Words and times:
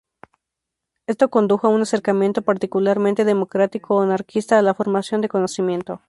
Esto 1.05 1.29
condujo 1.29 1.67
a 1.67 1.69
un 1.69 1.83
acercamiento 1.83 2.41
particularmente 2.41 3.23
democrático 3.23 3.93
o 3.97 4.01
anarquista 4.01 4.57
a 4.57 4.63
la 4.63 4.73
formación 4.73 5.21
de 5.21 5.29
conocimiento. 5.29 5.99